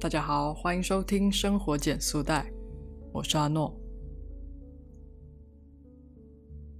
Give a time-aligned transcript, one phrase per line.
[0.00, 2.48] 大家好，欢迎收听生活减速带，
[3.12, 3.76] 我是阿诺。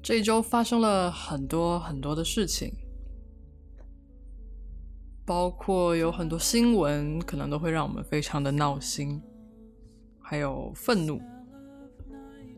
[0.01, 2.73] 这一周发生了很多很多的事情，
[5.27, 9.21] 包括有很多新闻，可能都会让我们非常的闹心，
[10.21, 11.21] 还有愤怒，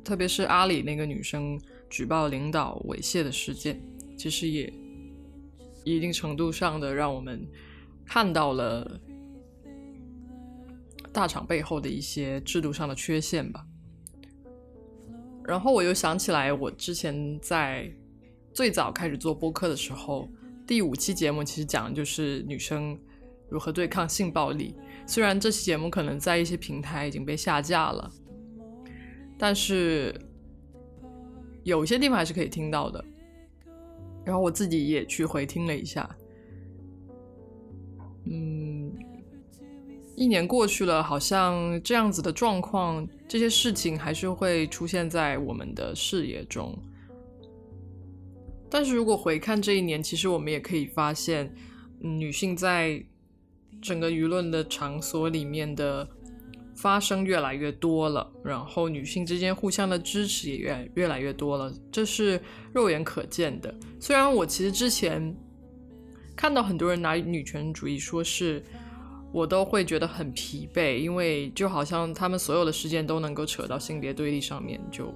[0.05, 1.59] 特别是阿里那个女生
[1.89, 3.83] 举报领导猥亵的事件，
[4.15, 4.71] 其实也
[5.85, 7.49] 一定程度上的让我们
[8.05, 9.01] 看到了。
[11.13, 13.65] 大厂背后的一些制度上的缺陷吧。
[15.45, 17.91] 然后我又想起来，我之前在
[18.53, 20.29] 最早开始做播客的时候，
[20.67, 22.97] 第五期节目其实讲的就是女生
[23.49, 24.77] 如何对抗性暴力。
[25.07, 28.09] 虽然这期节目可能在一些平台已经被下架了，
[29.37, 30.15] 但是
[31.65, 33.05] 有些地方还是可以听到的。
[34.25, 36.09] 然后我自己也去回听了一下，
[40.21, 46.79] 一年过去了，好像这样子的状况，这些事情还是会出现在我们的视野中。
[48.69, 51.51] 但是如果回看这一年，其实我们也可以发现，
[52.01, 53.03] 女性在
[53.81, 56.07] 整个舆论的场所里面的
[56.77, 62.39] 发生越来越多了，然后女性之间互相的支持也越越来越多了，这是
[62.75, 63.75] 肉眼可见的。
[63.99, 65.35] 虽然我其实之前
[66.37, 68.63] 看到很多人拿女权主义说是。
[69.33, 75.15] 我都会觉得很疲惫，因为就好像他们所有的事件都能够扯到性别对立上面，就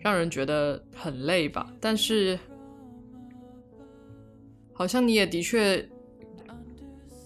[0.00, 1.72] 让人觉得很累吧。
[1.80, 2.38] 但是，
[4.74, 5.88] 好像你也的确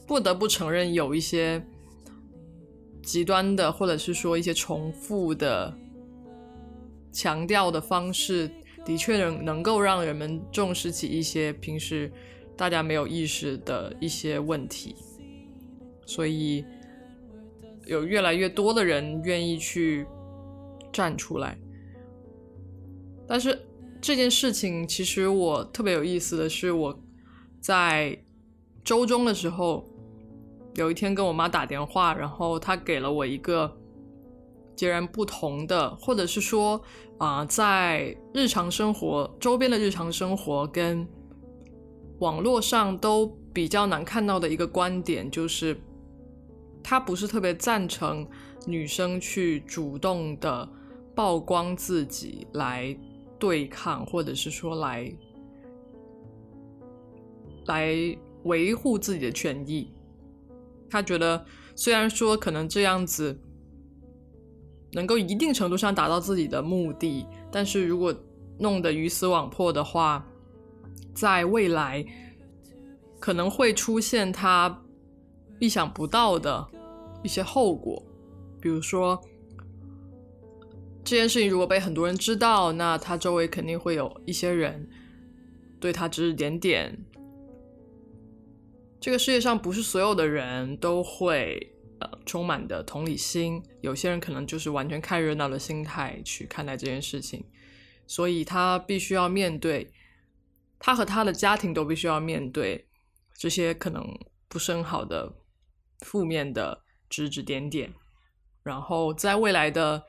[0.06, 1.60] 不得不承认，有一些
[3.02, 5.76] 极端的，或者是说一些重复的
[7.10, 8.48] 强调的方式，
[8.84, 12.12] 的确能能够让人们重视起一些平时。
[12.56, 14.94] 大家没有意识的一些问题，
[16.06, 16.64] 所以
[17.84, 20.06] 有越来越多的人愿意去
[20.92, 21.58] 站出来。
[23.26, 23.58] 但是
[24.00, 26.96] 这件事情，其实我特别有意思的是，我
[27.60, 28.16] 在
[28.84, 29.84] 周中的时候，
[30.76, 33.76] 有一天跟我妈打电话，然后她给了我一个
[34.76, 36.80] 截然不同的，或者是说
[37.18, 41.04] 啊，在日常生活周边的日常生活跟。
[42.24, 45.78] 网络上都比较难看到的一个观点，就是
[46.82, 48.26] 他不是特别赞成
[48.66, 50.66] 女生去主动的
[51.14, 52.98] 曝光自己来
[53.38, 55.14] 对抗，或者是说来
[57.66, 57.94] 来
[58.44, 59.92] 维护自己的权益。
[60.88, 61.44] 他觉得，
[61.76, 63.38] 虽然说可能这样子
[64.92, 68.14] 能够一定程度上达到自己的目的，但是如果
[68.58, 70.26] 弄得鱼死网破的话。
[71.14, 72.04] 在未来
[73.20, 74.82] 可能会出现他
[75.58, 76.66] 意想不到的
[77.22, 78.04] 一些后果，
[78.60, 79.18] 比如说
[81.04, 84.88] 这件事情如果被很多人知道，那他周围肯定会有一些人
[85.78, 86.98] 对他指指点点。
[89.00, 97.44] 这个世界上不是所有的人都会呃充满的同理心，有些人可能就是完全看热闹的心态去看待这件事情，
[98.06, 99.90] 所以他必须要面对。
[100.86, 102.86] 他和他的家庭都必须要面对
[103.38, 104.04] 这些可能
[104.48, 105.34] 不是很好的
[106.00, 107.90] 负面的指指点点，
[108.62, 110.04] 然后在未来的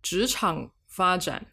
[0.00, 1.52] 职场发展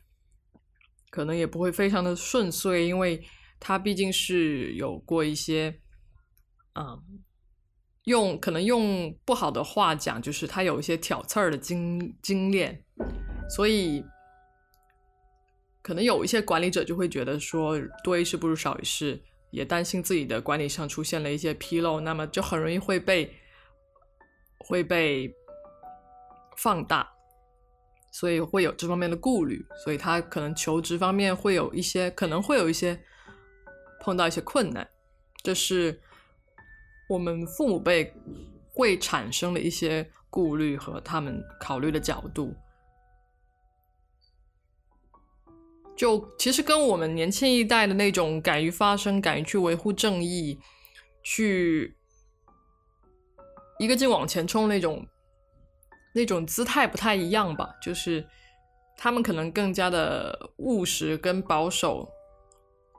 [1.10, 3.22] 可能也不会非常的顺遂，因为
[3.60, 5.82] 他毕竟是有过一些，
[6.76, 7.04] 嗯，
[8.06, 12.86] 用可能用不好的话讲，就是他有一些挑刺儿的经经验，
[13.50, 14.02] 所以。
[15.82, 23.34] 可能有一些管理者就会觉得说多一事不如少一事，也担心自己的管理上出现了一些纰漏，那么就很容易会被
[24.60, 25.34] 会被
[26.58, 27.10] 放大，
[28.12, 33.00] 所以会有这方面的顾虑，所以他可能求职方面会有一些可能会有一些
[34.00, 34.88] 碰到一些困难，
[35.44, 36.00] 这是
[37.10, 38.14] 我们父母辈
[38.72, 42.56] 会产生的一些顾虑和他们考虑的角度。
[46.02, 50.60] 就其实跟我们年轻一代的那种敢于发声、敢于去维护正义、
[51.22, 51.96] 去
[53.78, 55.06] 一个劲往前冲那种
[56.16, 57.76] 那种姿态不太一样吧。
[57.80, 58.28] 就是
[58.98, 62.12] 他们可能更加的务实跟保守，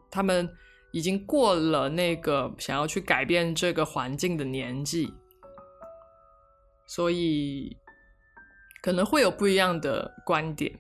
[0.09, 0.49] 他们
[0.93, 5.13] 已经过了那个想要去改变这个环境的年纪，
[6.87, 7.77] 所以
[8.81, 10.79] 可能会有不一样的观点。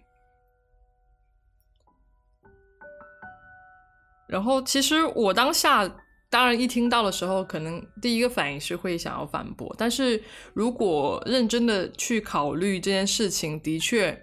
[4.32, 5.87] 然后，其实我当下
[6.31, 9.75] 当然一听到的时候，可能第一个反应是会想要反驳。
[9.76, 10.25] 但是
[10.55, 14.19] 如果认真的去考虑这件事情，的确，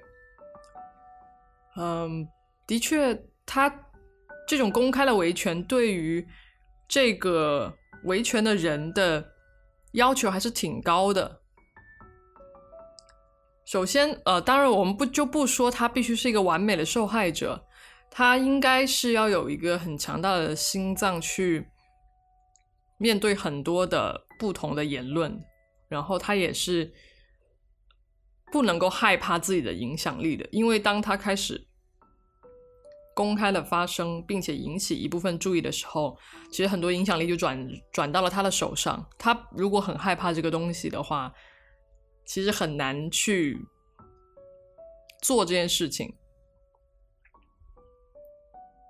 [1.78, 2.28] 嗯，
[2.66, 3.72] 的确，他
[4.48, 6.28] 这种公开的维权对于
[6.88, 7.72] 这个
[8.06, 9.24] 维权的人的
[9.92, 11.42] 要求还是挺高的。
[13.64, 17.64] 首先，呃，当然我们不就不说他必须是一个完美的受害者。
[18.12, 21.68] 他应该是要有一个很强大的心脏去
[22.98, 25.40] 面对很多的不同的言论，
[25.88, 26.92] 然后他也是
[28.52, 31.68] 不能够害怕自己的影响力的，因为当他开始
[33.16, 36.18] 公开的发声，并且引起一部分注意的时候，
[36.52, 39.08] 其实很多影响力就转转到了他的手上。
[39.18, 41.32] 他如果很害怕这个东西的话，
[42.26, 43.60] 其实很难去
[45.22, 46.16] 做这件事情。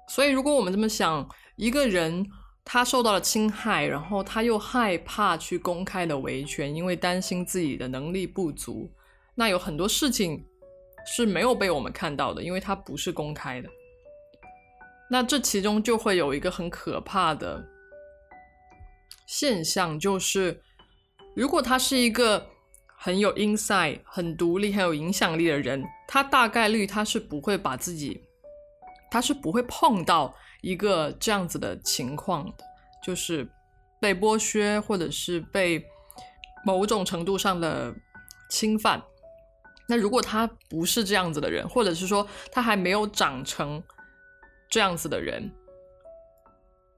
[0.09, 2.25] 所以，如果我们这么想，一个人
[2.65, 8.91] 他受到了侵害，然后他又害怕去公开的维权，因为担心自己的能力不足，
[9.35, 10.43] 那有很多事情
[11.05, 13.69] 是没有被我们看到的，因为它不是公开的。
[15.11, 17.63] 那这其中就会有一个很可怕的
[19.27, 20.59] 现象，就是
[21.35, 22.47] 如果他是一个
[22.97, 28.23] 很有 insight、很独立、很有影响力的人，他大概率他是不会把自己。
[29.11, 32.63] 他是不会碰到一个这样子的情况的，
[33.03, 33.49] 就是
[33.99, 35.83] 被剥削或者是被
[36.65, 37.93] 某种程度上的
[38.49, 39.01] 侵犯。
[39.87, 43.81] 那如果他不是这样子的人，或者是说他还没有长成
[44.69, 45.51] 这样子的人，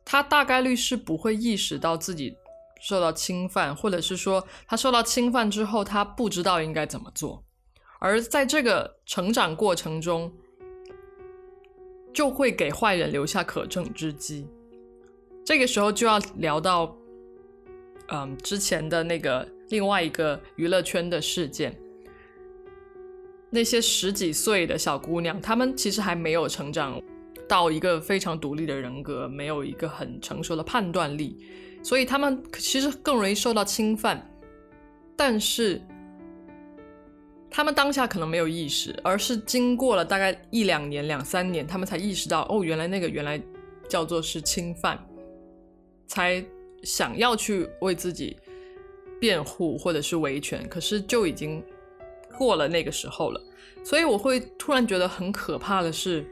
[0.04, 2.36] 他大概率是不会意识到自己
[2.82, 7.46] 受到侵犯，或者是说他受到侵犯之后，他不知道应该怎么做。
[8.00, 10.34] 而在这个成长过程中，
[12.14, 14.48] 就会给坏人留下可乘之机。
[15.46, 16.96] 这个时候就要聊到，
[18.08, 21.78] 嗯，之前的那个另外一个娱乐圈的事件。
[23.50, 27.02] 那些十几岁的小姑娘，她们其实还没有成长
[27.48, 31.38] 到一个非常独立的人格，没有一个很成熟的判断力，
[31.84, 34.30] 所以她们其实更容易受到侵犯。
[35.16, 35.82] 但是。
[37.54, 43.40] 他们当下可能没有意识，而是经过了大概一两年、两三年，他们才意识到，哦，原来那个原来
[43.90, 44.98] 叫做是侵犯，
[46.08, 46.42] 才
[46.82, 48.38] 想要去为自己
[49.20, 51.62] 辩护或者是维权，可是就已经
[52.38, 53.42] 过了那个时候了。
[53.84, 56.26] 所以我会突然觉得很可怕的是，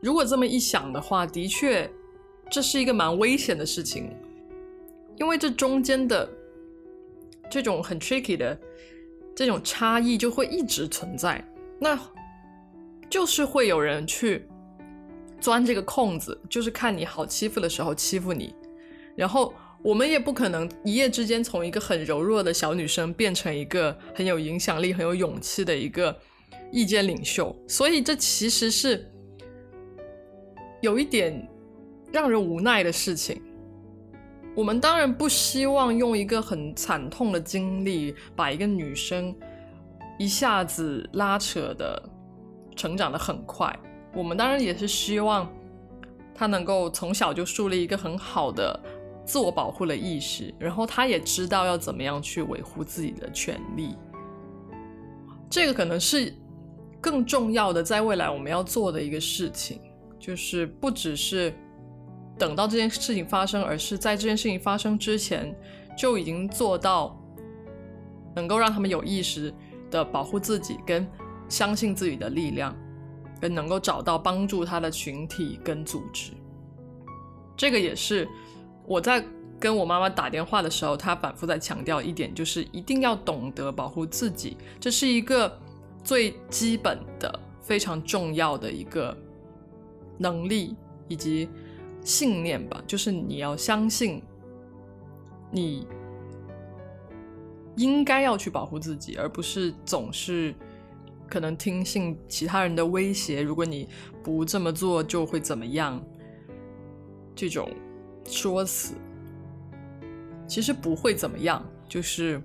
[0.00, 1.90] 如果这么一想的话，的确
[2.48, 4.08] 这是一个蛮危险的事情，
[5.16, 6.30] 因为这中间的。
[7.54, 8.58] 这种很 tricky 的
[9.32, 11.40] 这种差异就会一直存在，
[11.78, 11.96] 那
[13.08, 14.48] 就是会有人去
[15.40, 18.52] 钻这个空子，就是看你好欺负的时候欺负你，
[19.14, 19.54] 然后
[19.84, 26.18] 我们也不可能一夜之间从一个很柔弱的小女生变成一个很有影响力、很有勇气的一个
[26.72, 29.08] 意见领袖，所以这其实是
[30.80, 31.48] 有一点
[32.10, 33.40] 让人无奈的事情。
[34.54, 39.34] 我们当然不希望用一个很惨痛的经历把一个女生
[40.16, 42.00] 一下子拉扯的
[42.76, 43.76] 成长的很快。
[44.14, 45.52] 我们当然也是希望
[46.32, 48.80] 她能够从小就树立一个很好的
[49.24, 53.96] 自我保护的意识，然后她也知道要怎么样去维护自己的权利。
[55.50, 56.32] 这个可能是
[57.00, 59.80] 更重要的，在未来我们要做的一个事情，
[60.18, 61.52] 就是不只是。
[62.36, 65.54] 等到这件事情发生，而是在这件事情发生之前
[65.96, 67.16] 就已经做到
[68.34, 69.54] 能够让他们有意识
[69.88, 71.06] 的保护自己，跟
[71.48, 72.76] 相信自己的力量，
[73.40, 76.32] 跟能够找到帮助他的群体跟组织。
[77.56, 78.28] 这个也是
[78.84, 79.24] 我在
[79.60, 85.56] 跟我妈妈打电话的时候，她反复在强调一点，就是一定要懂得保护自己，这是一个
[86.02, 89.16] 最基本的、非常重要的一个
[90.18, 90.74] 能力
[91.06, 91.48] 以及。
[92.04, 94.22] 信念吧，就是你要相信，
[95.50, 95.88] 你
[97.76, 100.54] 应该要去保护自己，而不是总是
[101.26, 103.42] 可能听信其他人的威胁。
[103.42, 103.88] 如果你
[104.22, 106.00] 不这么做，就会怎么样？
[107.34, 107.68] 这种
[108.26, 108.94] 说辞
[110.46, 112.40] 其实不会怎么样，就是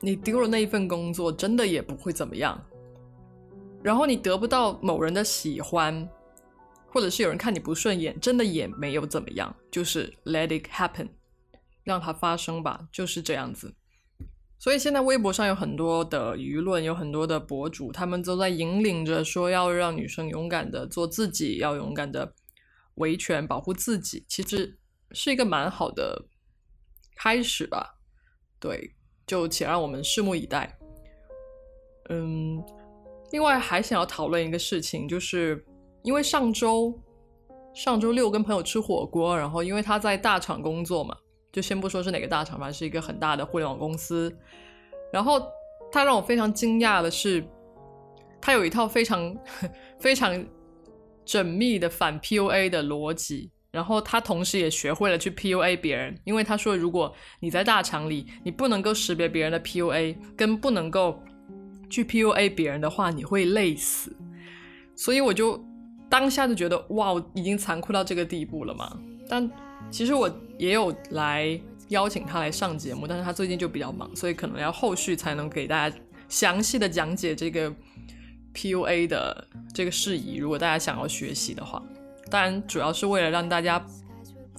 [0.00, 2.60] 你丢了那一份工作，真的也不会怎么样。
[3.82, 6.08] 然后你得不到某人的喜欢。
[6.94, 11.08] 或者是有人看你不顺眼，真的也没有怎么样，就是 let it happen，
[11.82, 13.74] 让它发生吧，就是这样子。
[14.60, 22.32] 所以现在微博上有很多的舆论，有很多的博主，他们都在引领着说要让女生勇敢的做自己，要勇敢的
[22.94, 24.78] 维权、保护自己，其实
[25.10, 26.26] 是一个蛮好的
[27.16, 27.98] 开始吧。
[28.60, 28.94] 对，
[29.26, 30.78] 就且让我们拭目以待。
[32.08, 32.62] 嗯，
[33.32, 35.66] 另外还想要讨论一个事情，就是
[36.04, 36.96] 因为上周
[37.74, 41.16] 上周六跟朋友吃火锅，然后因为他在大厂工作嘛，
[41.50, 44.32] 就先不说是哪个大厂吧，是一个很大的互联网公司。
[45.12, 45.40] 然后
[45.90, 47.44] 他让我非常惊讶的是，
[48.40, 49.36] 他有一套非常
[49.98, 50.32] 非常
[51.26, 61.18] 缜密的反 PUA 的逻辑，然后他同时也学会了去 PUA 别人，因为他说，如果你在大厂里，你不能够识别别人的 PUA，跟不能够。
[61.90, 64.16] 去 PUA 别人的话，你会累死。
[64.96, 65.62] 所以我就
[66.14, 68.96] 当下就觉得，哇，已经残酷到这个地步了嘛。
[69.28, 69.50] 但
[69.90, 75.96] 其实我也有来邀请他来上节目，但是他最近就比较忙，所以可能要后续才能给大家
[76.28, 77.68] 详细的讲解这个
[78.54, 80.36] PUA 的这个事宜。
[80.36, 81.82] 如果大家想要学习的话，
[82.30, 83.84] 当然主要是为了让大家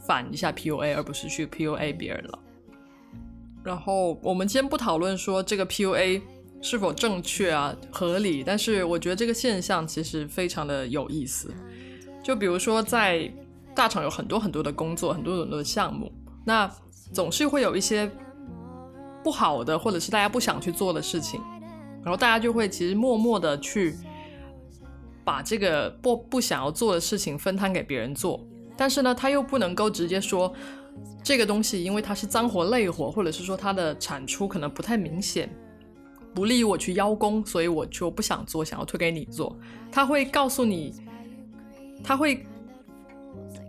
[0.05, 2.39] 反一下 PUA，而不是去 PUA 别人了。
[3.63, 6.21] 然后我们先不讨论说这个 PUA。
[6.61, 7.75] 是否正确啊？
[7.91, 8.43] 合理？
[8.43, 11.53] 但是我觉得这个现象其实非常的有意思。
[12.23, 13.31] 就比如说，在
[13.75, 16.11] 大厂有很多很多的工作，很多很多的项目，
[16.43, 16.69] 那
[17.13, 18.09] 总是会有一些
[19.23, 21.39] 不好的，或者是大家不想去做的事情，
[22.03, 23.95] 然后大家就会其实默默的去
[25.23, 28.43] 把这个不不想要做的事情分摊给别人做。
[28.75, 30.51] 但是呢，他又不能够直接说
[31.23, 35.49] 这个东西，因为它是脏活累活，或者是说它的产出可能不太明显。
[36.35, 39.57] 不利于我去邀功，所以我就不想做，想要推给你做。
[39.89, 40.93] 他会告诉你，
[42.03, 42.45] 他会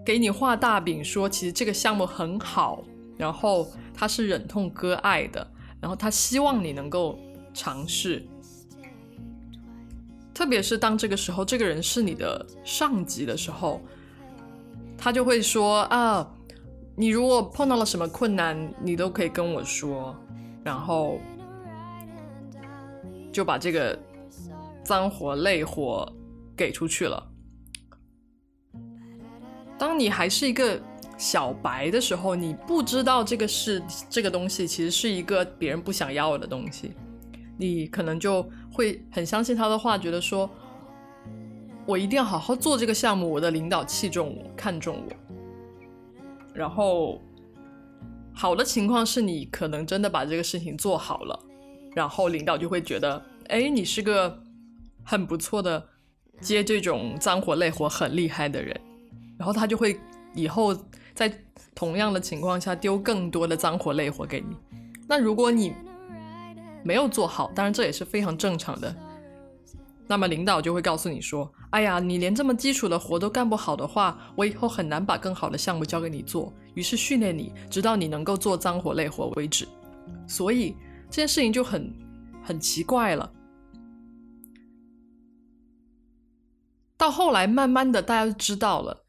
[0.04, 2.82] 给你画大饼，说其实这个项目很好，
[3.16, 5.48] 然后他是忍痛割爱的，
[5.80, 7.16] 然后他希望你能够
[7.54, 8.26] 尝试。
[10.34, 13.80] 特别是当这个时候，这个人是你的上级的时候，
[14.98, 16.28] 他就会说啊，
[16.96, 20.12] 你如果碰到了什么困难，你都可以跟我说，
[20.64, 21.20] 然后。
[23.36, 23.98] 就把这个
[24.82, 26.10] 脏活累活
[26.56, 27.22] 给出去了。
[29.76, 30.80] 当你还是一个
[31.18, 36.92] 小白的时候，你不知道这个是这个东西，其实是一个别人不想要的东西，
[37.58, 40.48] 你可能就会很相信他的话，觉得说，
[41.84, 45.34] 我一定要好好做这个项目，我的领导器重我，看重我。
[46.54, 47.20] 然后，
[48.32, 51.38] 好的情况是你可能真的把这个事情做好了。
[51.96, 54.38] 然后领导就会觉得，哎，你是个
[55.02, 55.82] 很不错的
[56.42, 58.78] 接这种脏活累活很厉害的人，
[59.38, 59.98] 然后他就会
[60.34, 60.76] 以后
[61.14, 61.32] 在
[61.74, 64.54] 同样的情况下丢更多的脏活累活给你。
[65.08, 65.72] 那如果你
[66.84, 68.94] 没有做好，当然这也是非常正常的，
[70.06, 79.66] 那么领导就会告诉你说，哎呀，你连这么基础的活都干不好的话，我以后很难把更好的项目交给你做，于是训练你，直到你能够做脏活累活为止。
[80.28, 80.76] 所以。
[81.16, 81.90] 这件事情就很
[82.44, 83.32] 很奇怪了。
[86.98, 89.06] 到后来，慢慢的，大家就知道了，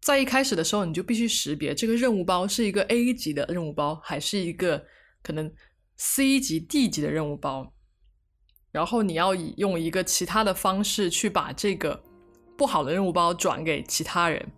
[0.00, 4.82] 在一开始的时候，你就必须识别这个任务包是一个 A 级的任务包，还是一个
[5.22, 5.52] 可能
[5.98, 7.70] C 级、D 级的任务包。
[8.72, 12.02] 然后你要以用一个其他的方式去把这个
[12.56, 14.50] 不好的任务包转给其他人。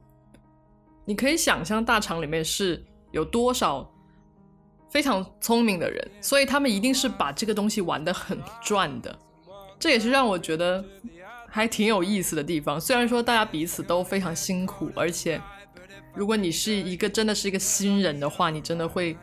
[1.04, 3.92] 你可以想象，大厂里面是有多少？
[4.88, 9.18] 非常聪明的人，所以他们一定是把这个东西玩的很赚的，
[9.78, 10.84] 这也是让我觉得
[11.48, 12.80] 还挺有意思的地方。
[12.80, 15.40] 虽然说大家彼此都非常辛苦，而且
[16.14, 19.16] 如果你是一个真的是一个新人的话，你真的会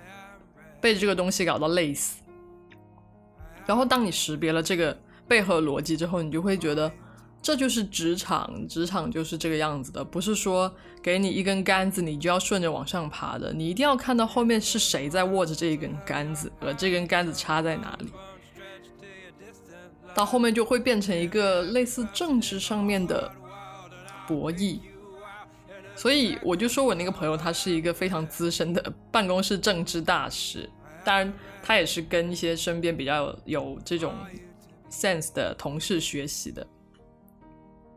[0.79, 2.21] 被这个东西搞到累死。
[3.65, 6.91] 然后当你识别了这个背后逻辑之后，你就会觉得。
[7.45, 18.11] 这就是职场，职场就是这个样子的，不是说给你一根杆子，你就要顺着往上爬的，你一定要看到后面是谁在握着这一根杆子，而这根杆子插在哪里，
[20.15, 23.31] 到后面就会变成一个类似政治上面的
[24.27, 24.79] 博弈。
[25.95, 30.67] 所以我就说我那个朋友，他是一个非常资深的办公室政治大师，
[31.03, 34.15] 当然他也是跟一些身边比较有这种
[34.89, 36.65] sense 的同事学习的。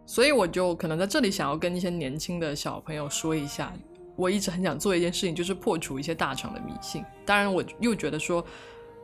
[0.08, 3.70] 所以我就可能在这里想要跟一些年轻的小朋友说一下，
[4.16, 7.04] 我一直很想做一件事情，就是破除一些大厂的迷信。
[7.26, 8.42] 当然，我又觉得说，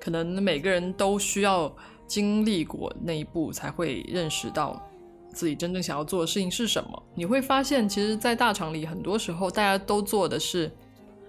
[0.01, 1.71] 可能每个人都需要
[2.07, 4.83] 经历过那一步，才会认识到
[5.29, 7.03] 自己真正想要做的事情是什么。
[7.15, 10.75] 你会发现，其实，在大厂里，很多时候大家都做的是，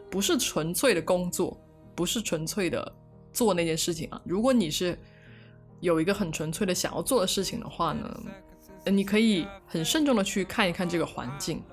[0.09, 1.59] 不是纯粹的工作，
[1.93, 2.95] 不是纯粹的
[3.33, 4.21] 做那件事情啊。
[4.23, 4.97] 如果你是
[5.81, 8.23] 有一个很纯粹的想要做的事情的话呢？
[8.85, 11.63] 你可以很慎重的去看一看这个环境，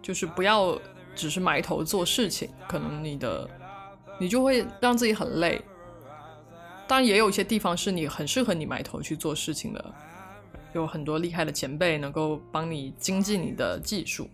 [0.00, 0.78] 就是不要
[1.14, 3.48] 只是埋头做事情，可能你的
[4.18, 5.60] 你就会让自己很累。
[6.86, 9.94] 当然，也有一些地方是你很适合你埋头去做事情的，
[10.72, 14.28] 有很多厉害的前辈能够帮你精进你的技术。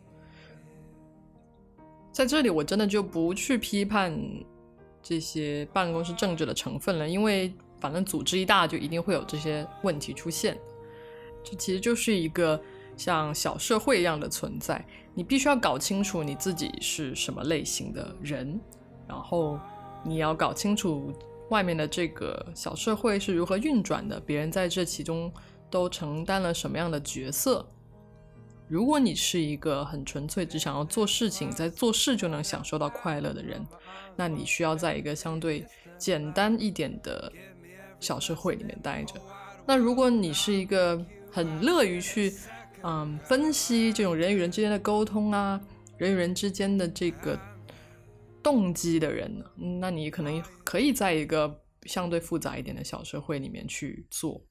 [2.13, 4.15] 在这里，我真的就不去批判
[5.03, 10.57] 这些办公室政治的成分了，因为反正组织一大，就一定会有这些问题出现。
[11.43, 12.63] 这其实就是一个
[12.97, 18.61] 像小社会一样的存在，你必须要搞清楚你自己是什么类型的人，
[19.09, 19.59] 然后
[20.05, 21.13] 你要搞清楚
[21.49, 25.33] 外面的这个小社会是如何运转的，别人在这其中
[25.69, 27.67] 都承担了什么样的角色。
[28.69, 33.67] 如果你是一个很纯粹只想要做事情，在做事就能享受到快乐的人，
[34.17, 35.67] 那你需要在一个相对
[35.99, 37.31] 简单一点的
[38.03, 39.15] 小社会里面待着。
[39.65, 42.31] 那如果你是一个很乐于去
[42.83, 45.59] 嗯分析这种人与人之间的沟通啊，
[45.97, 47.39] 人与人之间的这个
[48.43, 49.45] 动机的人呢，
[49.81, 54.45] 那你可能可以在一个相对复杂一点的小社会里面去做，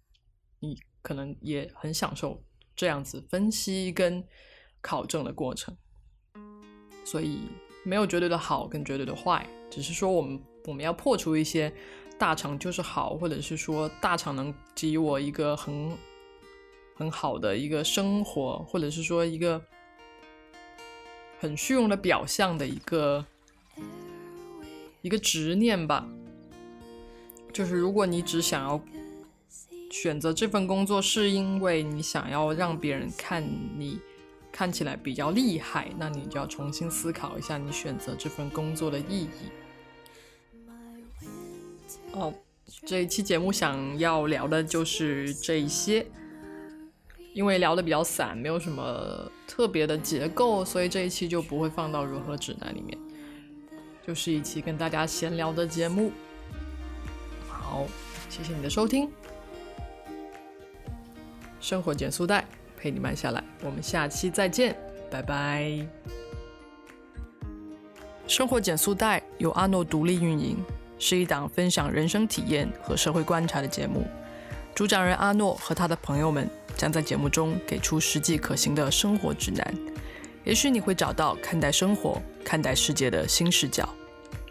[0.59, 2.43] 你可能也很享受。
[2.73, 4.23] 这样子分析跟
[4.81, 5.77] 考证的过程，
[7.03, 7.41] 所以
[7.83, 11.71] 没有绝对的好跟绝对的坏，只是说我们我们要破除一些
[12.21, 15.97] 大厂就是好，或者是说大厂能给予我一个很
[16.95, 19.59] 很好的一个生活，或者是说一个
[21.39, 23.25] 很虚荣的表象的一个
[25.01, 26.07] 一个执念吧。
[27.51, 28.79] 就是如果你只想要。
[29.93, 33.45] 选择这份工作是因为你想要让别人看
[33.77, 33.99] 你
[34.49, 39.51] 看起来比较厉害，那你就要重新思考一下你选择这份工作的意义。
[42.13, 42.33] 哦，
[42.85, 46.05] 这一期节目想要聊的就是这一些，
[47.33, 52.97] 因为聊的比较散，没有什么特别的结构，所以这一期就不会放到如何指南里面，
[54.05, 56.11] 就是一期跟大家闲聊的节目。
[57.47, 57.85] 好，
[58.29, 59.09] 谢谢你的收听。
[61.61, 62.45] 生活减速带，
[62.75, 63.43] 陪你慢下来。
[63.63, 64.75] 我们下期再见，
[65.09, 65.87] 拜拜。
[68.27, 70.57] 生活减速带由阿诺独立运营，
[71.01, 74.05] 是一档分享人生体验和社会观察的节目。
[74.75, 79.73] 主讲人阿诺和他的朋友们将在节目中给出实际可行的生活指南，
[80.43, 83.89] 也许你会找到看待生活、看待世界的新视角。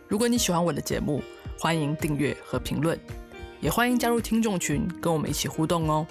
[0.09, 1.23] 如果你喜欢我的节目，
[1.57, 2.99] 欢迎订阅和评论，
[3.61, 6.05] 也欢迎加入听众群，跟我们一起互动哦。